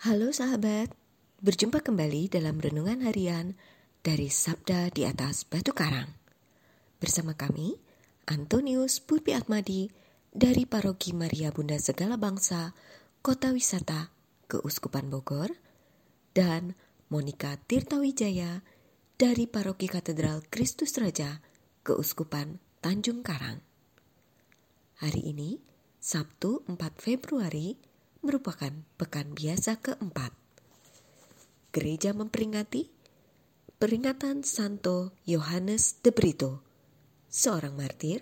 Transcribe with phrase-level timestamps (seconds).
[0.00, 0.88] Halo sahabat,
[1.44, 3.52] berjumpa kembali dalam renungan harian
[4.00, 6.08] dari Sabda di atas Batu Karang.
[6.96, 7.76] Bersama kami,
[8.24, 9.92] Antonius Purpi Atmadi
[10.32, 12.72] dari Paroki Maria Bunda Segala Bangsa,
[13.20, 14.08] Kota Wisata,
[14.48, 15.52] Keuskupan Bogor,
[16.32, 16.72] dan
[17.12, 18.64] Monika Tirtawijaya
[19.20, 21.44] dari Paroki Katedral Kristus Raja,
[21.84, 23.60] Keuskupan Tanjung Karang.
[25.04, 25.60] Hari ini,
[26.00, 27.89] Sabtu 4 Februari
[28.20, 30.32] merupakan pekan biasa keempat.
[31.72, 32.90] Gereja memperingati
[33.80, 36.60] peringatan Santo Yohanes de Brito,
[37.32, 38.20] seorang martir,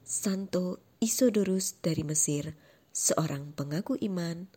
[0.00, 2.56] Santo Isodorus dari Mesir,
[2.90, 4.48] seorang pengaku iman,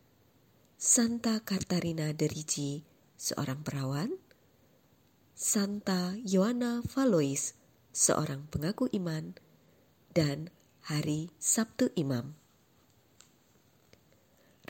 [0.79, 2.81] Santa Katarina de Ricci,
[3.19, 4.09] seorang perawan,
[5.37, 7.53] Santa Yohana Valois,
[7.93, 9.37] seorang pengaku iman,
[10.15, 10.49] dan
[10.89, 12.40] Hari Sabtu Imam.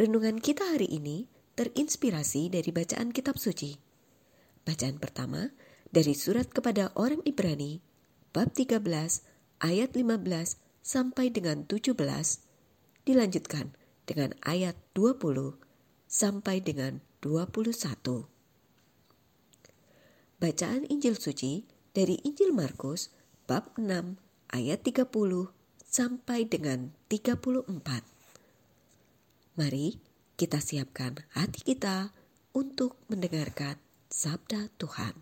[0.01, 3.77] Renungan kita hari ini terinspirasi dari bacaan kitab suci.
[4.65, 5.53] Bacaan pertama
[5.93, 7.85] dari surat kepada orang Ibrani
[8.33, 8.81] bab 13
[9.61, 10.25] ayat 15
[10.81, 11.93] sampai dengan 17
[13.05, 13.77] dilanjutkan
[14.09, 15.21] dengan ayat 20
[16.09, 18.25] sampai dengan 21.
[20.41, 23.13] Bacaan Injil suci dari Injil Markus
[23.45, 24.17] bab 6
[24.49, 25.13] ayat 30
[25.86, 28.20] sampai dengan 34.
[29.59, 29.99] Mari
[30.39, 32.16] kita siapkan hati kita
[32.55, 33.75] untuk mendengarkan
[34.08, 35.19] sabda Tuhan.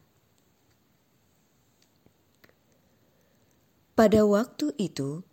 [3.97, 5.25] Pada waktu itu,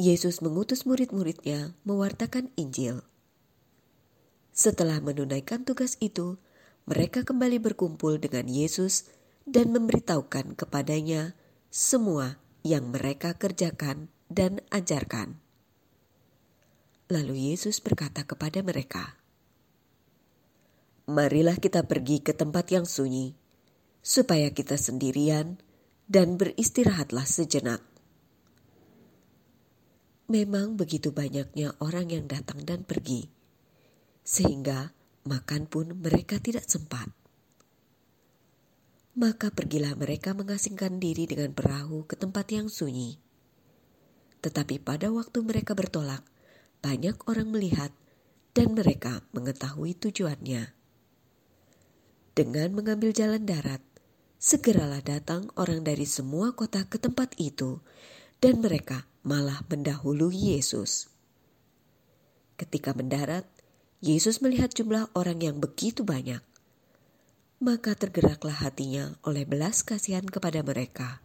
[0.00, 3.04] Yesus mengutus murid-muridnya mewartakan Injil.
[4.56, 6.40] Setelah menunaikan tugas itu,
[6.88, 9.06] mereka kembali berkumpul dengan Yesus
[9.44, 11.36] dan memberitahukan kepadanya
[11.68, 15.38] semua yang mereka kerjakan dan ajarkan.
[17.10, 19.18] Lalu Yesus berkata kepada mereka,
[21.10, 23.34] "Marilah kita pergi ke tempat yang sunyi,
[23.98, 25.58] supaya kita sendirian
[26.06, 27.82] dan beristirahatlah sejenak."
[30.30, 33.26] Memang begitu banyaknya orang yang datang dan pergi,
[34.22, 34.94] sehingga
[35.26, 37.10] makan pun mereka tidak sempat.
[39.18, 43.18] Maka pergilah mereka mengasingkan diri dengan perahu ke tempat yang sunyi.
[44.46, 46.22] Tetapi pada waktu mereka bertolak,
[46.80, 47.92] banyak orang melihat
[48.56, 50.72] dan mereka mengetahui tujuannya.
[52.34, 53.84] Dengan mengambil jalan darat,
[54.40, 57.84] segeralah datang orang dari semua kota ke tempat itu,
[58.40, 61.12] dan mereka malah mendahului Yesus.
[62.56, 63.44] Ketika mendarat,
[64.00, 66.40] Yesus melihat jumlah orang yang begitu banyak.
[67.60, 71.20] Maka tergeraklah hatinya oleh belas kasihan kepada mereka,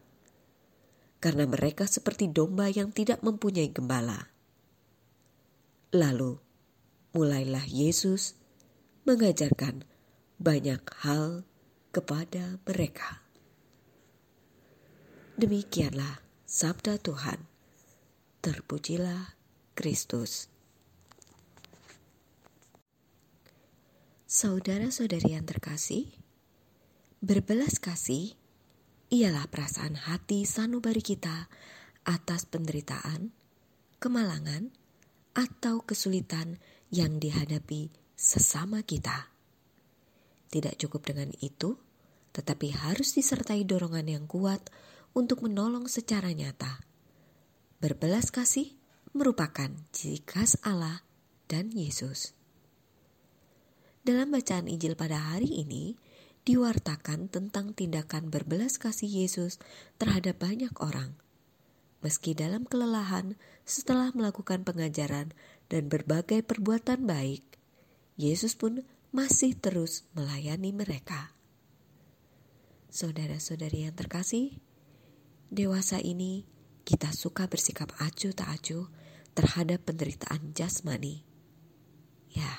[1.23, 4.34] karena mereka seperti domba yang tidak mempunyai gembala.
[5.95, 6.35] Lalu
[7.16, 8.35] mulailah Yesus
[9.07, 9.88] mengajarkan
[10.35, 11.47] banyak hal
[11.95, 13.23] kepada mereka.
[15.39, 17.47] Demikianlah sabda Tuhan.
[18.44, 19.39] Terpujilah
[19.72, 20.51] Kristus.
[24.28, 26.11] Saudara-saudari yang terkasih,
[27.23, 28.35] berbelas kasih
[29.07, 31.47] ialah perasaan hati sanubari kita
[32.03, 33.31] atas penderitaan,
[34.03, 34.75] kemalangan,
[35.35, 36.57] atau kesulitan
[36.90, 39.29] yang dihadapi sesama kita.
[40.47, 41.75] Tidak cukup dengan itu,
[42.31, 44.72] tetapi harus disertai dorongan yang kuat
[45.12, 46.79] untuk menolong secara nyata.
[47.84, 48.72] Berbelas kasih
[49.12, 51.03] merupakan ciri khas Allah
[51.52, 52.31] dan Yesus.
[54.07, 56.00] Dalam bacaan Injil pada hari ini,
[56.47, 59.59] diwartakan tentang tindakan berbelas kasih Yesus
[60.00, 61.19] terhadap banyak orang–
[62.05, 63.33] meski dalam kelelahan
[63.66, 65.33] setelah melakukan pengajaran
[65.73, 67.41] dan berbagai perbuatan baik,
[68.13, 71.33] Yesus pun masih terus melayani mereka.
[72.93, 74.61] Saudara-saudari yang terkasih,
[75.49, 76.45] dewasa ini
[76.85, 78.85] kita suka bersikap acuh tak acuh
[79.33, 81.25] terhadap penderitaan jasmani.
[82.29, 82.53] Ya,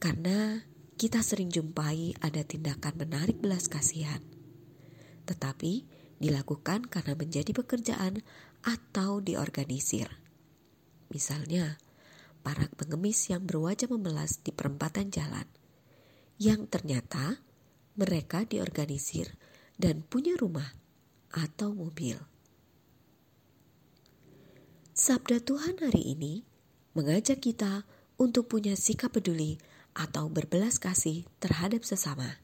[0.00, 0.64] karena
[0.96, 4.24] kita sering jumpai ada tindakan menarik belas kasihan.
[5.28, 8.22] Tetapi dilakukan karena menjadi pekerjaan
[8.64, 10.08] atau diorganisir.
[11.12, 11.78] Misalnya,
[12.44, 15.46] para pengemis yang berwajah memelas di perempatan jalan,
[16.36, 17.40] yang ternyata
[17.94, 19.38] mereka diorganisir
[19.78, 20.74] dan punya rumah
[21.34, 22.18] atau mobil.
[24.94, 26.46] Sabda Tuhan hari ini
[26.94, 27.82] mengajak kita
[28.14, 29.58] untuk punya sikap peduli
[29.94, 32.38] atau berbelas kasih terhadap sesama.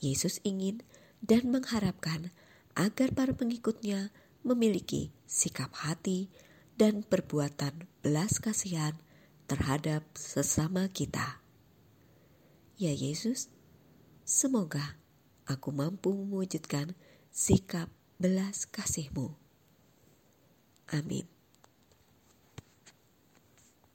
[0.00, 0.80] Yesus ingin
[1.22, 2.30] dan mengharapkan
[2.78, 4.10] agar para pengikutnya
[4.46, 6.30] memiliki sikap hati
[6.78, 8.94] dan perbuatan belas kasihan
[9.50, 11.42] terhadap sesama kita.
[12.78, 13.50] Ya Yesus,
[14.22, 14.94] semoga
[15.48, 16.94] aku mampu mewujudkan
[17.34, 17.90] sikap
[18.22, 19.34] belas kasih-Mu.
[20.94, 21.37] Amin.